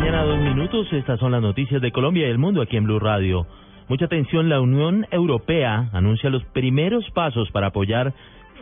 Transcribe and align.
10 0.00 0.12
de 0.12 0.16
la 0.16 0.22
mañana, 0.22 0.22
dos 0.24 0.38
minutos. 0.40 0.92
Estas 0.92 1.20
son 1.20 1.32
las 1.32 1.42
noticias 1.42 1.82
de 1.82 1.92
Colombia 1.92 2.26
y 2.26 2.30
el 2.30 2.38
mundo 2.38 2.62
aquí 2.62 2.76
en 2.76 2.84
Blue 2.84 2.98
Radio. 2.98 3.46
Mucha 3.88 4.06
atención, 4.06 4.48
la 4.48 4.60
Unión 4.60 5.06
Europea 5.10 5.90
anuncia 5.92 6.30
los 6.30 6.44
primeros 6.44 7.04
pasos 7.10 7.50
para 7.50 7.68
apoyar 7.68 8.14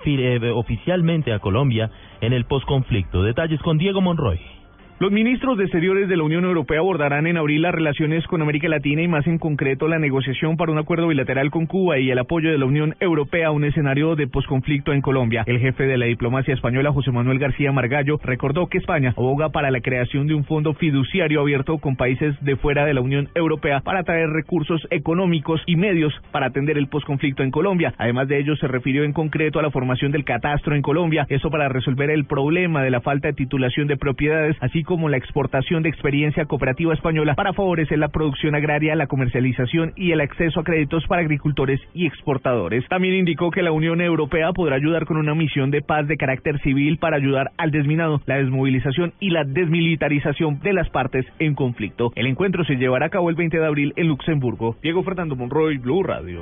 eh, 0.04 0.52
oficialmente 0.52 1.32
a 1.32 1.38
Colombia 1.38 1.90
en 2.20 2.32
el 2.32 2.44
posconflicto. 2.46 3.22
Detalles 3.22 3.60
con 3.60 3.78
Diego 3.78 4.00
Monroy. 4.00 4.57
Los 5.00 5.12
ministros 5.12 5.56
de 5.56 5.62
Exteriores 5.62 6.08
de 6.08 6.16
la 6.16 6.24
Unión 6.24 6.44
Europea 6.44 6.80
abordarán 6.80 7.28
en 7.28 7.36
abril 7.36 7.62
las 7.62 7.72
relaciones 7.72 8.26
con 8.26 8.42
América 8.42 8.66
Latina 8.66 9.00
y 9.00 9.06
más 9.06 9.28
en 9.28 9.38
concreto 9.38 9.86
la 9.86 10.00
negociación 10.00 10.56
para 10.56 10.72
un 10.72 10.78
acuerdo 10.78 11.06
bilateral 11.06 11.52
con 11.52 11.66
Cuba 11.66 12.00
y 12.00 12.10
el 12.10 12.18
apoyo 12.18 12.50
de 12.50 12.58
la 12.58 12.66
Unión 12.66 12.96
Europea 12.98 13.46
a 13.46 13.50
un 13.52 13.62
escenario 13.62 14.16
de 14.16 14.26
posconflicto 14.26 14.92
en 14.92 15.00
Colombia. 15.00 15.44
El 15.46 15.60
jefe 15.60 15.84
de 15.84 15.98
la 15.98 16.06
diplomacia 16.06 16.52
española, 16.52 16.90
José 16.90 17.12
Manuel 17.12 17.38
García 17.38 17.70
Margallo, 17.70 18.18
recordó 18.24 18.66
que 18.66 18.78
España 18.78 19.14
aboga 19.16 19.50
para 19.50 19.70
la 19.70 19.80
creación 19.80 20.26
de 20.26 20.34
un 20.34 20.42
fondo 20.42 20.74
fiduciario 20.74 21.42
abierto 21.42 21.78
con 21.78 21.94
países 21.94 22.34
de 22.40 22.56
fuera 22.56 22.84
de 22.84 22.94
la 22.94 23.00
Unión 23.00 23.28
Europea 23.36 23.82
para 23.82 24.02
traer 24.02 24.30
recursos 24.30 24.84
económicos 24.90 25.62
y 25.66 25.76
medios 25.76 26.12
para 26.32 26.46
atender 26.46 26.76
el 26.76 26.88
posconflicto 26.88 27.44
en 27.44 27.52
Colombia. 27.52 27.94
Además 27.98 28.26
de 28.26 28.40
ello, 28.40 28.56
se 28.56 28.66
refirió 28.66 29.04
en 29.04 29.12
concreto 29.12 29.60
a 29.60 29.62
la 29.62 29.70
formación 29.70 30.10
del 30.10 30.24
catastro 30.24 30.74
en 30.74 30.82
Colombia, 30.82 31.24
eso 31.28 31.50
para 31.50 31.68
resolver 31.68 32.10
el 32.10 32.24
problema 32.24 32.82
de 32.82 32.90
la 32.90 33.00
falta 33.00 33.28
de 33.28 33.34
titulación 33.34 33.86
de 33.86 33.96
propiedades, 33.96 34.56
así 34.60 34.82
como 34.88 35.10
la 35.10 35.18
exportación 35.18 35.82
de 35.82 35.90
experiencia 35.90 36.46
cooperativa 36.46 36.94
española 36.94 37.34
para 37.34 37.52
favorecer 37.52 37.98
la 37.98 38.08
producción 38.08 38.54
agraria, 38.54 38.96
la 38.96 39.06
comercialización 39.06 39.92
y 39.96 40.12
el 40.12 40.22
acceso 40.22 40.60
a 40.60 40.64
créditos 40.64 41.04
para 41.06 41.20
agricultores 41.20 41.78
y 41.92 42.06
exportadores. 42.06 42.88
También 42.88 43.12
indicó 43.12 43.50
que 43.50 43.60
la 43.60 43.70
Unión 43.70 44.00
Europea 44.00 44.50
podrá 44.54 44.76
ayudar 44.76 45.04
con 45.04 45.18
una 45.18 45.34
misión 45.34 45.70
de 45.70 45.82
paz 45.82 46.08
de 46.08 46.16
carácter 46.16 46.58
civil 46.62 46.96
para 46.96 47.18
ayudar 47.18 47.50
al 47.58 47.70
desminado, 47.70 48.22
la 48.24 48.38
desmovilización 48.38 49.12
y 49.20 49.28
la 49.28 49.44
desmilitarización 49.44 50.60
de 50.60 50.72
las 50.72 50.88
partes 50.88 51.26
en 51.38 51.54
conflicto. 51.54 52.10
El 52.16 52.26
encuentro 52.26 52.64
se 52.64 52.76
llevará 52.76 53.06
a 53.06 53.10
cabo 53.10 53.28
el 53.28 53.36
20 53.36 53.58
de 53.58 53.66
abril 53.66 53.92
en 53.96 54.08
Luxemburgo. 54.08 54.76
Diego 54.82 55.02
Fernando 55.02 55.36
Monroy, 55.36 55.76
Blue 55.76 56.02
Radio. 56.02 56.40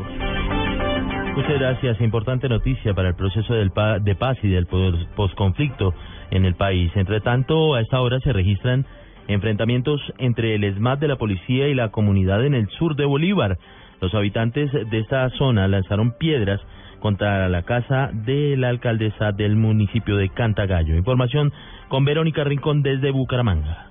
Muchas 1.37 1.59
gracias. 1.61 2.01
Importante 2.01 2.49
noticia 2.49 2.95
para 2.95 3.09
el 3.09 3.15
proceso 3.15 3.53
del 3.53 3.71
de 4.01 4.15
paz 4.15 4.39
y 4.43 4.49
del 4.49 4.67
posconflicto 4.67 5.93
en 6.31 6.47
el 6.47 6.55
país. 6.55 6.91
Entre 6.95 7.21
tanto, 7.21 7.75
a 7.75 7.83
esta 7.83 8.01
hora 8.01 8.19
se 8.21 8.33
registran 8.33 8.87
enfrentamientos 9.29 10.01
entre 10.17 10.55
el 10.55 10.65
ESMAD 10.65 10.97
de 10.97 11.09
la 11.09 11.17
policía 11.17 11.69
y 11.69 11.75
la 11.75 11.91
comunidad 11.91 12.43
en 12.47 12.55
el 12.55 12.71
sur 12.71 12.97
de 12.97 13.05
Bolívar. 13.05 13.59
Los 14.01 14.15
habitantes 14.15 14.73
de 14.73 14.99
esta 14.99 15.29
zona 15.31 15.69
lanzaron 15.69 16.13
piedras 16.13 16.59
contra 17.01 17.51
la 17.51 17.63
casa 17.65 18.09
de 18.15 18.57
la 18.57 18.71
alcaldesa 18.71 19.33
del 19.33 19.57
municipio 19.57 20.17
de 20.17 20.31
Cantagallo. 20.31 20.97
Información 20.97 21.53
con 21.89 22.07
Verónica 22.07 22.45
Rincón 22.45 22.83
desde 22.83 23.11
Bucaramanga. 23.11 23.86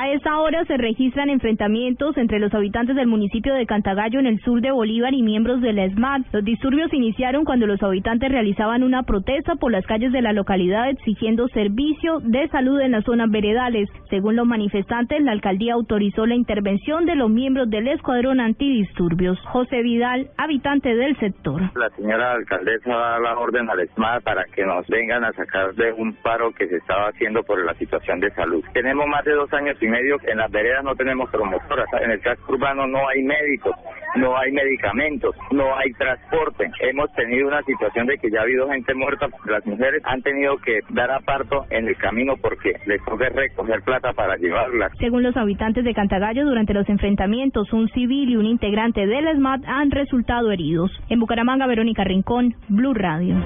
A 0.00 0.08
esta 0.08 0.40
hora 0.40 0.64
se 0.64 0.78
registran 0.78 1.28
enfrentamientos 1.28 2.16
entre 2.16 2.38
los 2.38 2.54
habitantes 2.54 2.96
del 2.96 3.06
municipio 3.06 3.52
de 3.52 3.66
Cantagallo 3.66 4.18
en 4.18 4.24
el 4.24 4.40
sur 4.40 4.62
de 4.62 4.70
Bolívar 4.70 5.12
y 5.12 5.22
miembros 5.22 5.60
de 5.60 5.74
la 5.74 5.84
ESMAD. 5.84 6.22
Los 6.32 6.42
disturbios 6.42 6.90
iniciaron 6.94 7.44
cuando 7.44 7.66
los 7.66 7.82
habitantes 7.82 8.30
realizaban 8.30 8.82
una 8.82 9.02
protesta 9.02 9.56
por 9.56 9.70
las 9.70 9.84
calles 9.84 10.10
de 10.10 10.22
la 10.22 10.32
localidad 10.32 10.88
exigiendo 10.88 11.48
servicio 11.48 12.20
de 12.20 12.48
salud 12.48 12.80
en 12.80 12.92
las 12.92 13.04
zonas 13.04 13.30
veredales. 13.30 13.90
Según 14.08 14.36
los 14.36 14.46
manifestantes, 14.46 15.20
la 15.20 15.32
alcaldía 15.32 15.74
autorizó 15.74 16.24
la 16.24 16.34
intervención 16.34 17.04
de 17.04 17.16
los 17.16 17.28
miembros 17.28 17.68
del 17.68 17.86
escuadrón 17.88 18.40
antidisturbios. 18.40 19.38
José 19.48 19.82
Vidal, 19.82 20.30
habitante 20.38 20.96
del 20.96 21.14
sector. 21.18 21.60
La 21.76 21.90
señora 21.90 22.32
alcaldesa 22.32 22.90
da 22.90 23.18
la 23.18 23.38
orden 23.38 23.68
al 23.68 23.80
ESMAD 23.80 24.22
para 24.22 24.46
que 24.46 24.64
nos 24.64 24.86
vengan 24.86 25.24
a 25.24 25.32
sacar 25.34 25.74
de 25.74 25.92
un 25.92 26.14
paro 26.22 26.52
que 26.52 26.68
se 26.68 26.76
estaba 26.76 27.08
haciendo 27.08 27.42
por 27.42 27.62
la 27.62 27.74
situación 27.74 28.18
de 28.20 28.30
salud. 28.30 28.64
Tenemos 28.72 29.06
más 29.06 29.26
de 29.26 29.32
dos 29.32 29.52
años 29.52 29.76
y 29.82 29.89
medio 29.90 30.16
en 30.26 30.38
las 30.38 30.50
veredas 30.50 30.84
no 30.84 30.94
tenemos 30.94 31.28
promotoras, 31.30 31.86
en 32.00 32.10
el 32.10 32.20
casco 32.20 32.52
urbano 32.52 32.86
no 32.86 33.08
hay 33.08 33.22
médicos, 33.22 33.74
no 34.16 34.36
hay 34.36 34.52
medicamentos, 34.52 35.34
no 35.50 35.76
hay 35.76 35.92
transporte. 35.92 36.70
Hemos 36.80 37.12
tenido 37.12 37.48
una 37.48 37.62
situación 37.62 38.06
de 38.06 38.18
que 38.18 38.30
ya 38.30 38.40
ha 38.40 38.42
habido 38.42 38.68
gente 38.68 38.94
muerta, 38.94 39.28
las 39.46 39.66
mujeres 39.66 40.02
han 40.04 40.22
tenido 40.22 40.56
que 40.58 40.80
dar 40.90 41.10
aparto 41.10 41.66
en 41.70 41.88
el 41.88 41.96
camino 41.96 42.34
porque 42.40 42.74
les 42.86 43.04
toca 43.04 43.28
recoger 43.28 43.82
plata 43.82 44.12
para 44.12 44.36
llevarlas. 44.36 44.92
Según 44.98 45.22
los 45.22 45.36
habitantes 45.36 45.84
de 45.84 45.94
Cantagallo, 45.94 46.44
durante 46.44 46.74
los 46.74 46.88
enfrentamientos, 46.88 47.72
un 47.72 47.88
civil 47.90 48.30
y 48.30 48.36
un 48.36 48.46
integrante 48.46 49.06
del 49.06 49.26
SMAT 49.36 49.62
han 49.66 49.90
resultado 49.90 50.50
heridos. 50.52 50.90
En 51.08 51.20
Bucaramanga, 51.20 51.66
Verónica 51.66 52.04
Rincón, 52.04 52.54
Blue 52.68 52.94
Radio. 52.94 53.36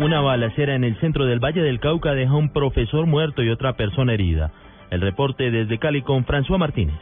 Una 0.00 0.22
balacera 0.22 0.74
en 0.74 0.84
el 0.84 0.98
centro 1.00 1.26
del 1.26 1.40
Valle 1.40 1.60
del 1.62 1.78
Cauca 1.78 2.14
deja 2.14 2.34
un 2.34 2.52
profesor 2.52 3.06
muerto 3.06 3.42
y 3.42 3.50
otra 3.50 3.74
persona 3.74 4.14
herida. 4.14 4.50
El 4.90 5.00
reporte 5.00 5.50
desde 5.50 5.78
Cali 5.78 6.02
con 6.02 6.24
François 6.26 6.58
Martínez. 6.58 6.98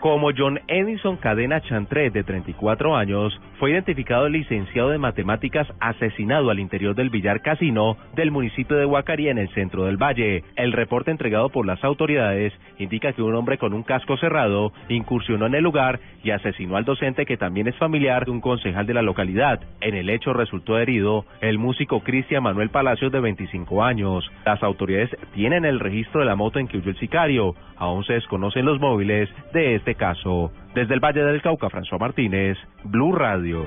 Como 0.00 0.30
John 0.36 0.60
Edison 0.68 1.16
Cadena 1.16 1.60
Chantré, 1.60 2.10
de 2.10 2.22
34 2.22 2.94
años, 2.94 3.36
fue 3.58 3.72
identificado 3.72 4.26
el 4.26 4.34
licenciado 4.34 4.90
de 4.90 4.98
matemáticas 4.98 5.66
asesinado 5.80 6.50
al 6.50 6.60
interior 6.60 6.94
del 6.94 7.10
billar 7.10 7.42
casino 7.42 7.96
del 8.14 8.30
municipio 8.30 8.76
de 8.76 8.86
Huacarí 8.86 9.28
en 9.28 9.38
el 9.38 9.48
centro 9.54 9.86
del 9.86 9.96
valle. 9.96 10.44
El 10.54 10.70
reporte 10.70 11.10
entregado 11.10 11.48
por 11.48 11.66
las 11.66 11.82
autoridades 11.82 12.52
indica 12.78 13.12
que 13.12 13.22
un 13.22 13.34
hombre 13.34 13.58
con 13.58 13.74
un 13.74 13.82
casco 13.82 14.16
cerrado 14.18 14.72
incursionó 14.88 15.46
en 15.46 15.56
el 15.56 15.64
lugar 15.64 15.98
y 16.22 16.30
asesinó 16.30 16.76
al 16.76 16.84
docente 16.84 17.26
que 17.26 17.36
también 17.36 17.66
es 17.66 17.76
familiar 17.76 18.24
de 18.24 18.30
un 18.30 18.40
concejal 18.40 18.86
de 18.86 18.94
la 18.94 19.02
localidad. 19.02 19.60
En 19.80 19.96
el 19.96 20.10
hecho 20.10 20.32
resultó 20.32 20.78
herido 20.78 21.24
el 21.40 21.58
músico 21.58 22.04
Cristian 22.04 22.44
Manuel 22.44 22.70
Palacios 22.70 23.10
de 23.10 23.18
25 23.18 23.82
años. 23.82 24.30
Las 24.46 24.62
autoridades 24.62 25.10
tienen 25.34 25.64
el 25.64 25.80
registro 25.80 26.20
de 26.20 26.26
la 26.26 26.36
moto 26.36 26.60
en 26.60 26.68
que 26.68 26.78
huyó 26.78 26.90
el 26.90 26.98
sicario. 26.98 27.56
Aún 27.76 28.04
se 28.04 28.12
desconocen 28.12 28.64
los 28.64 28.80
móviles 28.80 29.28
de 29.52 29.74
este 29.88 29.94
caso. 29.94 30.52
Desde 30.74 30.92
el 30.92 31.00
Valle 31.00 31.24
del 31.24 31.40
Cauca, 31.40 31.68
François 31.68 31.98
Martínez, 31.98 32.58
Blue 32.84 33.12
Radio. 33.12 33.64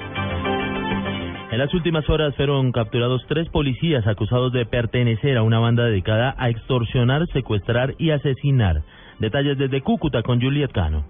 En 1.51 1.57
las 1.57 1.73
últimas 1.73 2.07
horas 2.09 2.35
fueron 2.35 2.71
capturados 2.71 3.25
tres 3.27 3.49
policías 3.49 4.05
acusados 4.05 4.53
de 4.53 4.67
pertenecer 4.67 5.35
a 5.35 5.41
una 5.41 5.57
banda 5.57 5.85
dedicada 5.85 6.35
a 6.37 6.49
extorsionar, 6.49 7.25
secuestrar 7.33 7.95
y 7.97 8.11
asesinar. 8.11 8.83
Detalles 9.17 9.57
desde 9.57 9.81
Cúcuta 9.81 10.21
con 10.21 10.39
Juliet 10.39 10.71
Cano. 10.71 11.05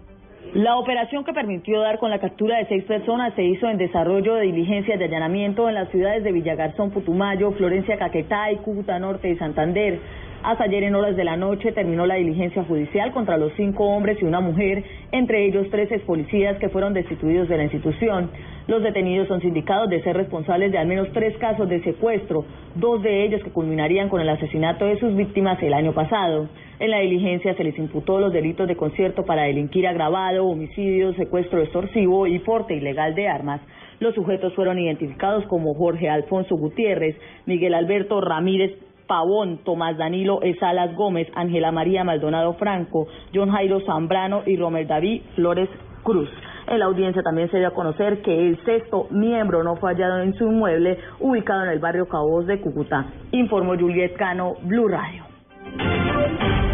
La 0.54 0.78
operación 0.78 1.26
que 1.26 1.34
permitió 1.34 1.82
dar 1.82 2.00
con 2.00 2.10
la 2.10 2.20
captura 2.20 2.58
de 2.58 2.68
seis 2.68 2.86
personas 2.86 3.34
se 3.36 3.44
hizo 3.44 3.68
en 3.68 3.78
desarrollo 3.78 4.36
de 4.36 4.44
diligencias 4.44 4.98
de 4.98 5.06
allanamiento 5.06 5.68
en 5.68 5.76
las 5.76 5.90
ciudades 5.90 6.24
de 6.24 6.32
Villagarzón, 6.32 6.92
Putumayo, 6.92 7.52
Florencia, 7.52 7.98
Caquetá 7.98 8.50
y 8.52 8.58
Cúcuta 8.58 8.98
Norte 8.98 9.30
y 9.30 9.38
Santander. 9.38 10.00
Hasta 10.44 10.64
ayer 10.64 10.84
en 10.84 10.96
horas 10.96 11.16
de 11.16 11.24
la 11.24 11.38
noche 11.38 11.72
terminó 11.72 12.08
la 12.08 12.16
diligencia 12.16 12.64
judicial 12.64 13.12
contra 13.12 13.38
los 13.38 13.54
cinco 13.54 13.86
hombres 13.86 14.18
y 14.20 14.26
una 14.26 14.40
mujer, 14.40 14.84
entre 15.12 15.46
ellos 15.46 15.68
tres 15.70 15.92
ex 15.92 16.04
policías 16.04 16.58
que 16.58 16.70
fueron 16.70 16.96
destituidos 16.96 17.48
de 17.48 17.58
la 17.58 17.64
institución. 17.64 18.32
Los 18.66 18.82
detenidos 18.82 19.28
son 19.28 19.40
sindicados 19.42 19.88
de 19.92 20.02
ser 20.02 20.18
responsables 20.18 20.72
de 20.72 20.80
al 20.80 20.88
menos 20.88 21.10
tres 21.14 21.38
casos 21.38 21.70
de 21.70 21.84
secuestro, 21.84 22.44
dos 22.74 23.04
de 23.04 23.24
ellos 23.24 23.44
que 23.44 23.52
culminarían 23.52 24.10
con 24.10 24.20
el 24.20 24.30
asesinato 24.30 24.86
de 24.86 25.00
sus 25.00 25.16
víctimas 25.16 25.62
el 25.62 25.76
año 25.76 25.94
pasado. 25.94 26.50
En 26.80 26.90
la 26.90 27.02
diligencia 27.02 27.54
se 27.54 27.64
les 27.64 27.78
imputó 27.78 28.20
los 28.20 28.34
delitos 28.34 28.68
de 28.68 28.76
concierto 28.76 29.24
para 29.24 29.44
delinquir 29.44 29.86
agravado, 29.86 30.48
homicidio, 30.48 31.14
secuestro 31.14 31.62
extorsivo 31.62 32.26
y 32.26 32.40
porte 32.40 32.74
ilegal 32.74 33.14
de 33.14 33.28
armas. 33.28 33.62
Los 34.00 34.16
sujetos 34.16 34.56
fueron 34.56 34.80
identificados 34.80 35.46
como 35.46 35.76
Jorge 35.76 36.10
Alfonso 36.10 36.56
Gutiérrez, 36.56 37.16
Miguel 37.46 37.76
Alberto 37.76 38.20
Ramírez 38.22 38.72
Pavón, 39.12 39.58
Tomás 39.66 39.98
Danilo 39.98 40.42
Esalas 40.42 40.96
Gómez, 40.96 41.28
Ángela 41.36 41.74
María 41.74 42.06
Maldonado 42.06 42.54
Franco, 42.54 43.10
John 43.34 43.52
Jairo 43.52 43.82
Zambrano 43.82 44.44
y 44.46 44.56
Romer 44.56 44.88
David 44.88 45.24
Flores 45.36 45.68
Cruz. 46.02 46.30
En 46.68 46.80
la 46.80 46.86
audiencia 46.86 47.22
también 47.22 47.52
se 47.52 47.58
dio 47.58 47.68
a 47.68 47.74
conocer 47.74 48.22
que 48.22 48.48
el 48.48 48.58
sexto 48.64 49.08
miembro 49.12 49.66
no 49.66 49.76
fue 49.76 49.92
hallado 49.92 50.22
en 50.22 50.34
su 50.36 50.46
inmueble 50.46 50.98
ubicado 51.20 51.66
en 51.66 51.72
el 51.72 51.80
barrio 51.80 52.08
Cabos 52.08 52.48
de 52.48 52.62
Cúcuta. 52.62 53.06
Informó 53.34 53.78
Juliet 53.78 54.14
Cano, 54.16 54.54
Blue 54.62 54.88
Radio. 54.88 55.26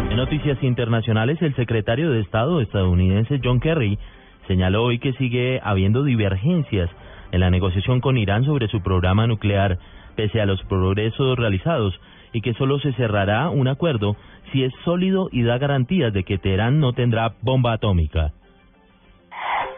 En 0.08 0.16
noticias 0.16 0.62
internacionales, 0.62 1.42
el 1.42 1.56
secretario 1.56 2.12
de 2.12 2.20
Estado 2.20 2.60
estadounidense 2.60 3.40
John 3.42 3.58
Kerry 3.58 3.98
señaló 4.46 4.84
hoy 4.84 5.00
que 5.00 5.12
sigue 5.14 5.60
habiendo 5.64 6.04
divergencias 6.04 6.88
en 7.32 7.40
la 7.40 7.50
negociación 7.50 8.00
con 8.00 8.16
Irán 8.16 8.44
sobre 8.44 8.68
su 8.68 8.80
programa 8.80 9.26
nuclear, 9.26 9.80
pese 10.14 10.40
a 10.40 10.46
los 10.46 10.62
progresos 10.68 11.36
realizados 11.36 11.98
y 12.32 12.40
que 12.40 12.54
solo 12.54 12.78
se 12.78 12.92
cerrará 12.92 13.50
un 13.50 13.68
acuerdo 13.68 14.16
si 14.52 14.64
es 14.64 14.72
sólido 14.84 15.28
y 15.32 15.42
da 15.42 15.58
garantías 15.58 16.12
de 16.12 16.24
que 16.24 16.38
Teherán 16.38 16.80
no 16.80 16.92
tendrá 16.92 17.34
bomba 17.42 17.72
atómica. 17.72 18.32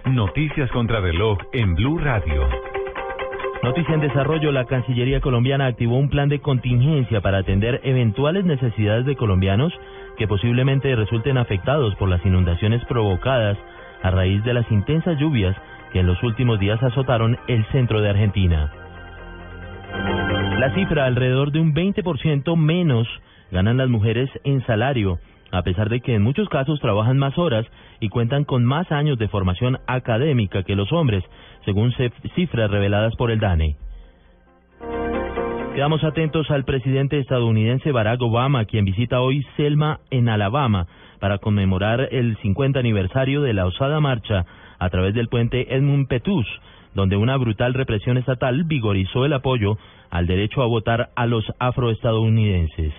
Noticias 0.06 0.70
contra 0.70 1.00
reloj 1.00 1.38
en 1.52 1.75
Blue 1.75 1.99
Radio. 1.99 2.49
Noticia 3.62 3.94
en 3.94 4.00
desarrollo, 4.00 4.52
la 4.52 4.64
Cancillería 4.64 5.20
colombiana 5.20 5.67
activó 5.67 5.99
un 5.99 6.08
plan 6.08 6.31
de 6.31 6.41
contingencia 6.41 7.20
para 7.20 7.38
atender 7.38 7.81
eventuales 7.85 8.47
necesidades 8.47 9.05
de 9.05 9.17
colombianos 9.17 9.73
que 10.17 10.26
posiblemente 10.26 10.97
resulten 10.97 11.37
afectados 11.37 11.94
por 11.97 12.08
las 12.08 12.25
inundaciones 12.25 12.82
provocadas 12.87 13.58
a 14.02 14.11
raíz 14.11 14.43
de 14.44 14.55
las 14.55 14.70
intensas 14.73 15.19
lluvias 15.19 15.55
que 15.93 16.00
en 16.00 16.06
los 16.06 16.23
últimos 16.23 16.58
días 16.58 16.82
azotaron 16.82 17.38
el 17.49 17.64
centro 17.67 18.00
de 18.00 18.08
Argentina. 18.08 18.73
La 20.61 20.75
cifra, 20.75 21.07
alrededor 21.07 21.53
de 21.53 21.59
un 21.59 21.73
20% 21.73 22.55
menos, 22.55 23.09
ganan 23.51 23.79
las 23.79 23.89
mujeres 23.89 24.29
en 24.45 24.62
salario, 24.67 25.19
a 25.51 25.62
pesar 25.62 25.89
de 25.89 26.03
que 26.03 26.15
en 26.15 26.21
muchos 26.21 26.51
casos 26.51 26.79
trabajan 26.81 27.17
más 27.17 27.39
horas 27.39 27.65
y 27.99 28.11
cuentan 28.11 28.45
con 28.45 28.67
más 28.67 28.93
años 28.93 29.19
de 29.19 29.29
formación 29.29 29.79
académica 29.87 30.62
que 30.62 30.77
los 30.77 30.93
hombres, 30.93 31.25
según 31.65 31.95
cifras 32.35 32.71
reveladas 32.71 33.17
por 33.17 33.31
el 33.31 33.41
DANE. 33.41 33.77
Quedamos 35.75 36.05
atentos 36.05 36.51
al 36.51 36.67
presidente 36.67 37.19
estadounidense 37.19 37.91
Barack 37.91 38.21
Obama, 38.21 38.67
quien 38.67 38.85
visita 38.85 39.23
hoy 39.23 39.43
Selma 39.57 40.01
en 40.11 40.29
Alabama 40.29 40.89
para 41.21 41.39
conmemorar 41.39 42.07
el 42.12 42.37
50 42.37 42.79
aniversario 42.79 43.41
de 43.41 43.55
la 43.55 43.65
osada 43.65 43.99
marcha 44.01 44.45
a 44.79 44.91
través 44.91 45.15
del 45.15 45.29
puente 45.29 45.75
Edmund 45.75 46.07
Pettus, 46.07 46.47
donde 46.94 47.16
una 47.16 47.37
brutal 47.37 47.75
represión 47.75 48.16
estatal 48.19 48.64
vigorizó 48.64 49.25
el 49.25 49.32
apoyo 49.32 49.78
al 50.10 50.26
derecho 50.26 50.62
a 50.62 50.66
votar 50.66 51.10
a 51.14 51.26
los 51.26 51.44
afroestadounidenses. 51.58 52.92